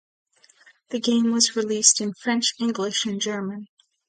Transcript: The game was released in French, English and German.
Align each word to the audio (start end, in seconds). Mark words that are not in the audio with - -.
The 0.89 0.99
game 0.99 1.31
was 1.31 1.55
released 1.55 2.01
in 2.01 2.15
French, 2.15 2.55
English 2.59 3.05
and 3.05 3.21
German. 3.21 3.67